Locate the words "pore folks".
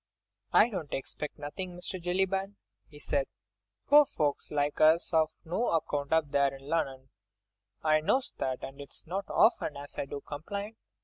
3.87-4.49